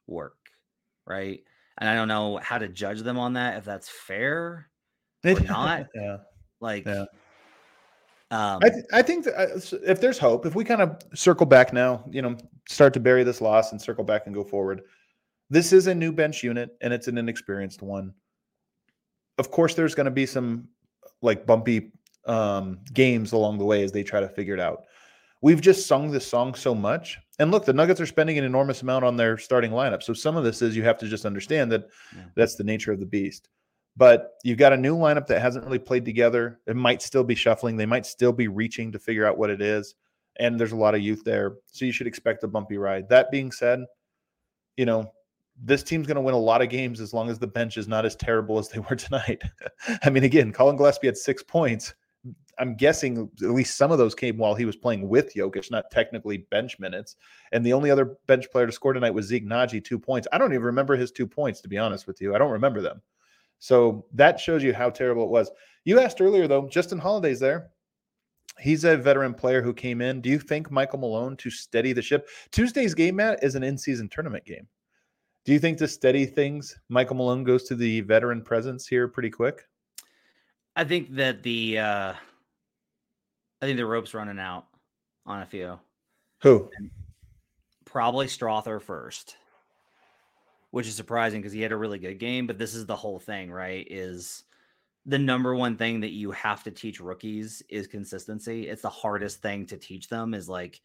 [0.07, 0.37] work.
[1.07, 1.43] Right.
[1.79, 4.69] And I don't know how to judge them on that, if that's fair
[5.25, 5.87] or not.
[5.95, 6.19] yeah.
[6.61, 7.05] Like yeah.
[8.33, 11.47] Um, I, th- I think that uh, if there's hope, if we kind of circle
[11.47, 12.37] back now, you know,
[12.69, 14.83] start to bury this loss and circle back and go forward,
[15.51, 18.13] this is a new bench unit and it's an inexperienced one.
[19.39, 20.69] Of course, there's going to be some
[21.23, 21.93] like bumpy
[22.27, 24.85] um, games along the way as they try to figure it out.
[25.43, 27.19] We've just sung this song so much.
[27.39, 30.03] And look, the Nuggets are spending an enormous amount on their starting lineup.
[30.03, 32.23] So some of this is you have to just understand that yeah.
[32.35, 33.49] that's the nature of the beast.
[33.97, 36.61] But you've got a new lineup that hasn't really played together.
[36.67, 37.77] It might still be shuffling.
[37.77, 39.95] They might still be reaching to figure out what it is.
[40.39, 41.57] And there's a lot of youth there.
[41.67, 43.09] So you should expect a bumpy ride.
[43.09, 43.85] That being said,
[44.77, 45.11] you know,
[45.63, 47.89] this team's going to win a lot of games as long as the bench is
[47.89, 49.43] not as terrible as they were tonight.
[50.03, 51.95] I mean, again, Collin Gillespie had six points.
[52.59, 55.91] I'm guessing at least some of those came while he was playing with Jokic, not
[55.91, 57.17] technically bench minutes.
[57.53, 60.27] And the only other bench player to score tonight was Zeke Nnaji, two points.
[60.33, 62.35] I don't even remember his two points, to be honest with you.
[62.35, 63.03] I don't remember them.
[63.59, 65.51] So that shows you how terrible it was.
[65.85, 67.71] You asked earlier, though, Justin Holiday's there.
[68.59, 70.23] He's a veteran player who came in.
[70.23, 72.29] Do you think Michael Malone to steady the ship?
[72.53, 74.67] Tuesday's game, Matt, is an in season tournament game.
[75.47, 79.31] Do you think to steady things, Michael Malone goes to the veteran presence here pretty
[79.31, 79.63] quick?
[80.75, 82.15] I think that the uh
[83.63, 84.67] I think the rope's running out
[85.25, 85.79] on a few.
[86.43, 86.69] Who?
[86.77, 86.91] And
[87.85, 89.37] probably Strawther first,
[90.73, 92.49] which is surprising because he had a really good game.
[92.49, 93.87] But this is the whole thing, right?
[93.89, 94.43] Is
[95.07, 98.69] the number one thing that you have to teach rookies is consistency.
[98.69, 100.35] It's the hardest thing to teach them.
[100.35, 100.81] Is like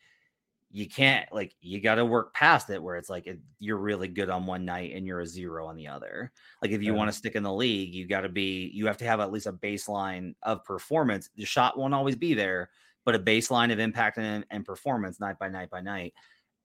[0.74, 4.08] you can't like you got to work past it where it's like it, you're really
[4.08, 6.32] good on one night and you're a zero on the other.
[6.62, 6.98] Like if you Yeah.
[6.98, 9.32] want to stick in the league, you got to be you have to have at
[9.32, 11.30] least a baseline of performance.
[11.36, 12.70] The shot won't always be there,
[13.06, 16.14] but a baseline of impact and, and performance night by night by night.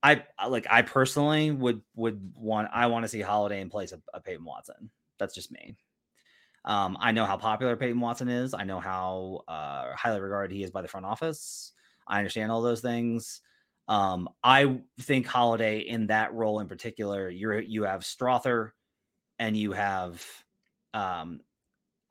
[0.03, 3.93] I I- like I personally would would want I want to see Holiday in place
[3.93, 4.91] of, of Peyton Watson.
[5.19, 5.77] That's just me.
[6.65, 8.53] Um, I know how popular Peyton Watson is.
[8.53, 11.73] I know how uh, highly regarded he is by the front office.
[12.09, 13.41] I understand all those things.
[13.89, 18.71] Um, I think Holiday in that role in particular, you're you have Strawther
[19.39, 20.25] and you have
[20.95, 21.41] um,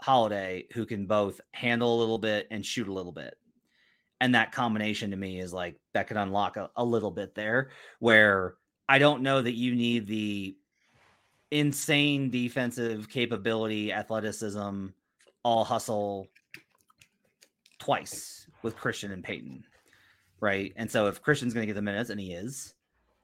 [0.01, 3.35] Holiday who can both handle a little bit and shoot a little bit.
[4.21, 7.71] And that combination to me is like that could unlock a, a little bit there
[7.99, 8.55] where
[8.88, 10.55] I don't know that you need the
[11.51, 14.88] insane defensive capability, athleticism,
[15.43, 16.27] all hustle
[17.79, 19.63] twice with Christian and Peyton.
[20.45, 20.73] Right.
[20.75, 22.75] And so if Christian's going to get the minutes, and he is,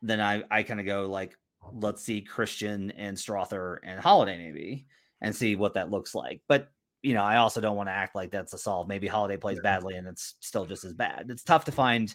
[0.01, 1.37] then I, I kind of go like,
[1.71, 4.87] let's see Christian and Strawther and Holiday maybe
[5.21, 6.41] and see what that looks like.
[6.47, 6.71] But,
[7.03, 8.87] you know, I also don't want to act like that's a solve.
[8.87, 9.69] Maybe Holiday plays Yeah.
[9.69, 11.27] badly and it's still just as bad.
[11.29, 12.11] It's tough to find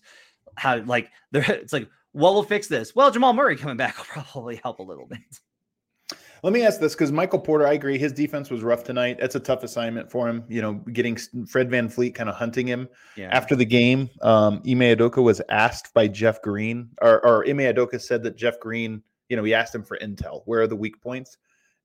[0.56, 2.92] how, like, there, it's like, what will fix this?
[2.96, 5.20] Well, Jamal Murray coming back will probably help a little bit.
[6.46, 9.18] Let me ask this because Michael Porter, I agree, his defense was rough tonight.
[9.20, 10.44] That's a tough assignment for him.
[10.48, 12.88] You know, getting Fred VanVleet kind of hunting him.
[13.16, 13.30] Yeah.
[13.32, 18.00] After the game, um, Ime Udoka was asked by Jeff Green, or, or Ime Udoka
[18.00, 20.42] said that Jeff Green, you know, he asked him for intel.
[20.44, 21.36] Where are the weak points?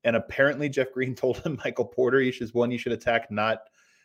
[0.04, 3.62] And apparently, Jeff Green told him Michael Porter, you should one, you should attack not,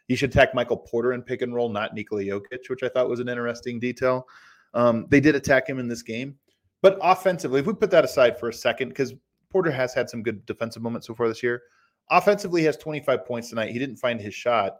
[0.07, 3.09] you should attack Michael Porter and pick and roll, not Nikola Jokic, which I thought
[3.09, 4.27] was an interesting detail.
[4.73, 6.35] Um, they did attack him in this game,
[6.81, 9.13] but offensively, if we put that aside for a second, because
[9.51, 11.63] Porter has had some good defensive moments so far this year.
[12.09, 13.71] Offensively, has 25 points tonight.
[13.71, 14.77] He didn't find his shot.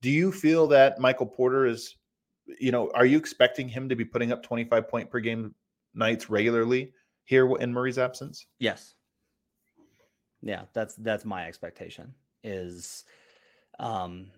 [0.00, 1.96] Do you feel that Michael Porter is,
[2.58, 5.54] you know, are you expecting him to be putting up 25 point per game
[5.94, 6.92] nights regularly
[7.24, 8.46] here in Murray's absence?
[8.58, 8.94] Yes.
[10.42, 13.04] Yeah, that's that's my expectation is
[13.78, 14.30] um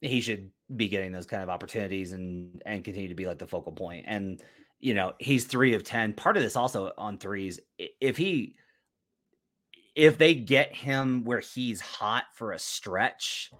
[0.00, 3.46] he should be getting those kind of opportunities and and continue to be like the
[3.46, 4.04] focal point.
[4.06, 4.40] And
[4.78, 6.14] you know, he's 3 of 10.
[6.14, 7.60] Part of this also on threes
[8.00, 8.54] if he
[10.00, 13.52] if they get him where he's hot for a stretch,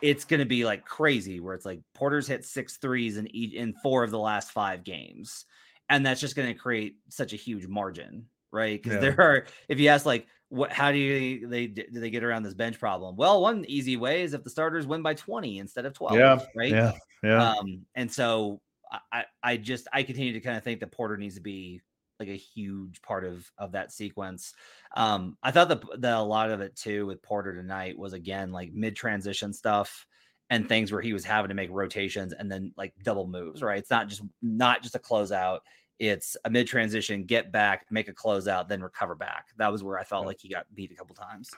[0.00, 3.52] it's going to be like crazy where it's like Porter's hit six threes in each
[3.52, 5.44] in four of the last 5 games.
[5.88, 8.80] And that's just going to create such a huge margin, right?
[8.80, 9.10] Because Yeah.
[9.10, 12.44] there are, if you ask like, what, how do you, they do they get around
[12.44, 13.16] this bench problem?
[13.16, 16.38] Well, one easy way is if the starters win by 20 instead of 12, Yeah,
[16.54, 16.70] right?
[16.70, 16.92] Yeah.
[17.24, 17.54] Yeah.
[17.58, 18.60] Um, and so
[18.92, 21.80] I, I, I just I continue to kind of think that Porter needs to be
[22.22, 24.54] like a huge part of of that sequence.
[24.96, 28.72] Um, I thought that a lot of it too with Porter tonight was again like
[28.72, 30.06] mid transition stuff
[30.50, 33.62] and things where he was having to make rotations and then like double moves.
[33.62, 35.60] Right, it's not just not just a closeout.
[35.98, 39.46] It's a mid transition, get back, make a closeout, then recover back.
[39.56, 41.50] That was where I felt like he got beat a couple times.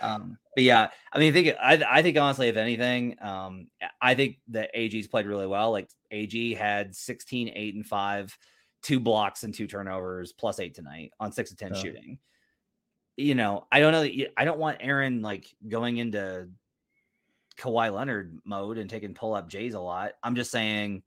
[0.00, 3.68] Um, but yeah, I mean, I think I, I think honestly, if anything, um,
[4.00, 5.70] I think that AG's played really well.
[5.72, 8.38] Like AG had 16, 8, and 5,
[8.86, 11.80] two blocks and two turnovers, plus eight tonight on six of 10 Yeah.
[11.80, 12.18] shooting.
[13.16, 14.24] You know, I don't know.
[14.36, 16.48] I don't want Aaron like going into
[17.58, 20.12] Kawhi Leonard mode and taking pull up Jays a lot.
[20.22, 21.02] I'm just saying,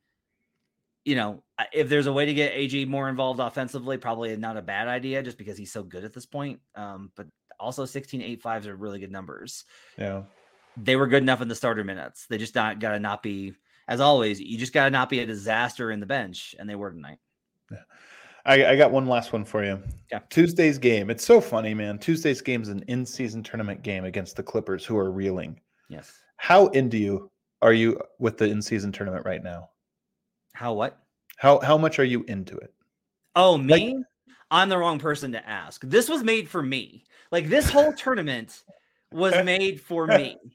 [1.06, 4.62] you know, if there's a way to get AG more involved offensively, probably not a
[4.62, 6.60] bad idea just because he's so good at this point.
[6.76, 7.28] Um, but
[7.62, 9.64] also 16, 8, 5s are really good numbers
[9.98, 10.24] yeah.
[10.76, 12.26] they were good enough in the starter minutes.
[12.28, 13.54] They just not got to not be,
[13.88, 16.76] as always, you just got to not be a disaster in the bench, and they
[16.76, 17.20] were tonight.
[18.46, 19.82] I, I got one last one for you.
[20.12, 20.20] Yeah.
[20.30, 21.10] Tuesday's game.
[21.10, 22.00] It's so funny, man.
[22.00, 25.60] Tuesday's game is an in-season tournament game against the Clippers, who are reeling.
[25.90, 26.12] Yes.
[26.38, 27.30] How into you
[27.62, 29.70] are you with the in-season tournament right now?
[30.54, 31.00] How what?
[31.38, 32.74] How how much are you into it?
[33.36, 34.04] Oh, Like- me?
[34.52, 35.82] I'm the wrong person to ask.
[35.84, 37.04] This was made for me.
[37.32, 38.64] Like this whole tournament
[39.12, 40.38] was made for me.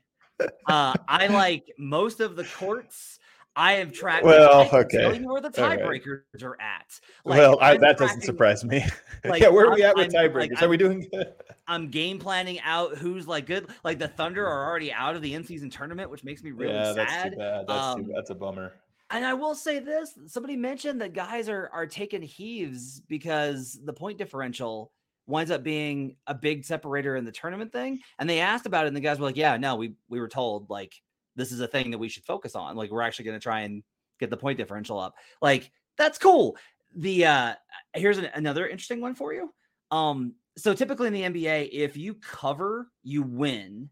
[0.67, 3.21] Uh, I like most of the courts.
[3.57, 4.25] I have tracked.
[4.25, 5.21] Well, I can Tell okay.
[5.21, 5.79] you where the All right.
[5.81, 6.99] tiebreakers are at.
[7.25, 8.85] Like, well, I, that doesn't surprise me.
[9.25, 10.51] like, yeah, where are we I'm- at with I'm- tiebreakers?
[10.53, 11.33] like, are we doing good?
[11.69, 13.69] I'm game planning out who's like good.
[13.85, 16.93] Like the Thunder are already out of the in-season tournament, which makes me really yeah,
[16.95, 16.97] sad.
[16.97, 17.67] that's too bad.
[17.69, 18.73] That's, Um, too, that's a bummer.
[19.11, 23.93] And I will say this: somebody mentioned that guys are are taking heaves because the
[23.93, 24.93] point differential
[25.27, 28.01] winds up being a big separator in the tournament thing.
[28.19, 30.29] And they asked about it, and the guys were like, "Yeah, no, we we were
[30.29, 30.93] told like
[31.37, 32.77] this is a thing that we should focus on.
[32.77, 33.83] Like we're actually going to try and
[34.21, 35.15] get the point differential up.
[35.41, 36.57] Like that's cool."
[36.97, 37.55] The uh
[37.95, 39.53] here's an, another interesting one for you.
[39.91, 43.91] Um, so typically in the NBA, if you cover, you win,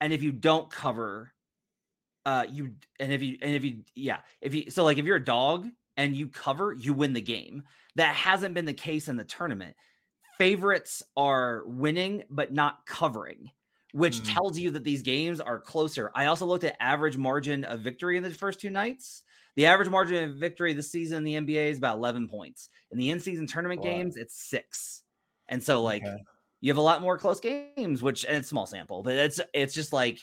[0.00, 1.32] and if you don't cover,
[2.26, 5.16] uh, you and if you and if you yeah, if you so like if you're
[5.16, 7.62] a dog, and you cover, you win the game.
[7.96, 9.76] That hasn't been the case in the tournament.
[10.38, 13.50] Favorites are winning, but not covering,
[13.94, 14.34] which mm.
[14.34, 16.10] tells you that these games are closer.
[16.16, 19.22] I also looked at average margin of victory in the first two nights.
[19.54, 22.70] The average margin of victory this season in the NBA is about 11 points.
[22.90, 23.86] In the in-season tournament wow.
[23.86, 25.02] games, it's six.
[25.48, 26.16] And so, like, okay.
[26.60, 29.74] you have a lot more close games, which and it's small sample, but it's it's
[29.74, 30.18] just like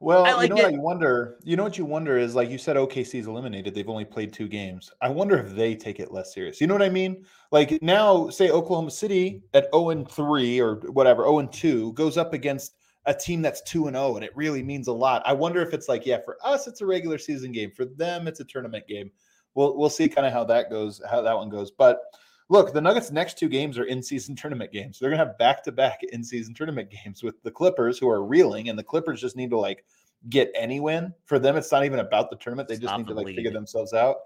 [0.00, 0.64] well, like you know it.
[0.64, 1.38] what you wonder.
[1.44, 3.72] You know what you wonder is like you said, OKC is eliminated.
[3.72, 4.90] They've only played two games.
[5.00, 6.60] I wonder if they take it less serious.
[6.60, 7.24] You know what I mean?
[7.52, 12.16] Like now, say Oklahoma City at zero and three or whatever, zero and two goes
[12.18, 12.74] up against
[13.06, 15.22] a team that's two and zero, oh, and it really means a lot.
[15.24, 17.70] I wonder if it's like, yeah, for us it's a regular season game.
[17.70, 19.10] For them, it's a tournament game.
[19.54, 21.70] We'll we'll see kind of how that goes, how that one goes.
[21.70, 22.00] But
[22.48, 24.98] look, the Nuggets' next two games are in-season tournament games.
[24.98, 28.84] They're gonna have back-to-back in-season tournament games with the Clippers, who are reeling, and the
[28.84, 29.84] Clippers just need to like
[30.28, 31.12] get any win.
[31.24, 32.68] For them, it's not even about the tournament.
[32.68, 33.36] They just need to like lead.
[33.36, 34.18] figure themselves out.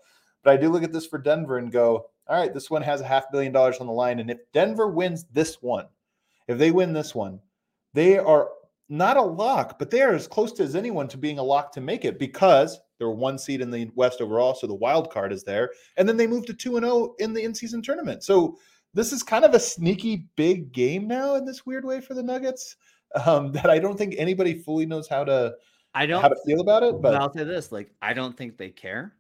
[0.42, 3.00] But I do look at this for Denver and go, all right, this one has
[3.00, 4.20] a half billion dollars on the line.
[4.20, 5.86] And if Denver wins this one,
[6.46, 7.40] if they win this one,
[7.94, 8.50] they are
[8.88, 11.72] not a lock, but they are as close to as anyone to being a lock
[11.72, 14.54] to make it because they're one seed in the West overall.
[14.54, 15.70] So the wild card is there.
[15.96, 18.22] And then they move to 2 and 0 in the in season tournament.
[18.22, 18.58] So
[18.94, 22.22] this is kind of a sneaky big game now in this weird way for the
[22.22, 22.76] Nuggets
[23.26, 25.54] um, that I don't think anybody fully knows how to
[25.94, 27.00] I don't how to feel about it.
[27.00, 29.14] But I'll say this: like, I don't think they care.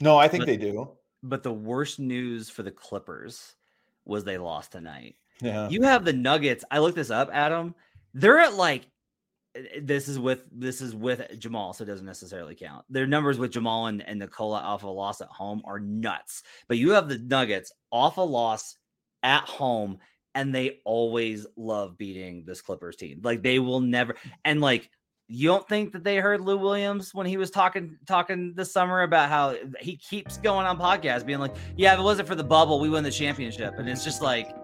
[0.00, 0.90] No, I think but, they do.
[1.22, 3.54] But the worst news for the Clippers
[4.04, 5.14] was they lost tonight.
[5.40, 5.68] Yeah.
[5.68, 6.64] You have the Nuggets.
[6.70, 7.74] I looked this up, Adam.
[8.14, 8.86] They're at like
[9.54, 12.84] eh, this is with this is with Jamal, so it doesn't necessarily count.
[12.88, 16.42] Their numbers with Jamal and, and Nikola off a loss at home are nuts.
[16.68, 18.76] But you have the Nuggets off a loss
[19.22, 19.98] at home,
[20.34, 23.20] and they always love beating this Clippers team.
[23.22, 24.90] Like they will never and like
[25.28, 29.02] you don't think that they heard Lou Williams when he was talking talking this summer
[29.02, 32.44] about how he keeps going on podcasts being like, "Yeah, if it wasn't for the
[32.44, 34.54] bubble, we win the championship." And it's just like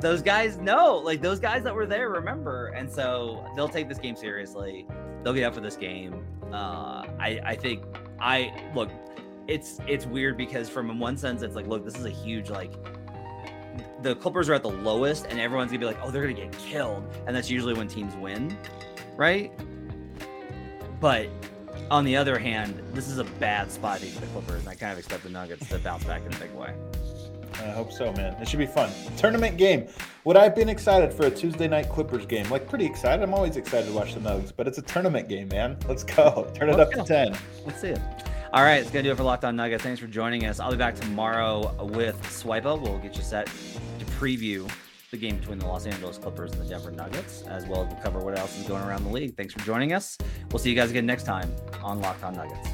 [0.00, 3.98] those guys know, like those guys that were there remember, and so they'll take this
[3.98, 4.86] game seriously.
[5.22, 6.24] They'll get up for this game.
[6.52, 7.82] Uh, I I think
[8.20, 8.90] I look.
[9.48, 12.72] It's it's weird because from one sense, it's like, look, this is a huge like
[14.02, 16.52] the Clippers are at the lowest, and everyone's gonna be like, oh, they're gonna get
[16.58, 18.56] killed, and that's usually when teams win,
[19.16, 19.52] right?
[21.00, 21.28] But
[21.90, 24.92] on the other hand, this is a bad spot for the Clippers, and I kind
[24.92, 26.74] of expect the Nuggets to bounce back in a big way.
[27.66, 28.34] I hope so, man.
[28.40, 28.90] It should be fun.
[29.16, 29.86] Tournament game.
[30.24, 32.48] Would I have been excited for a Tuesday night Clippers game?
[32.50, 33.22] Like pretty excited.
[33.22, 35.76] I'm always excited to watch the Nuggets, but it's a tournament game, man.
[35.88, 36.50] Let's go.
[36.54, 37.02] Turn it Let's up go.
[37.04, 37.38] to 10.
[37.64, 38.00] Let's see it.
[38.52, 39.82] All right, it's gonna do it for Locked On Nuggets.
[39.82, 40.60] Thanks for joining us.
[40.60, 42.80] I'll be back tomorrow with Swipa.
[42.80, 44.70] We'll get you set to preview
[45.10, 48.02] the game between the Los Angeles Clippers and the Denver Nuggets, as well as we'll
[48.02, 49.36] cover what else is going around the league.
[49.36, 50.16] Thanks for joining us.
[50.50, 52.68] We'll see you guys again next time on Locked On Nuggets.